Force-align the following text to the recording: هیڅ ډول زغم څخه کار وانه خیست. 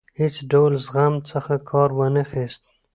هیڅ 0.19 0.35
ډول 0.51 0.71
زغم 0.85 1.13
څخه 1.29 1.53
کار 1.69 1.89
وانه 1.97 2.23
خیست. 2.31 2.61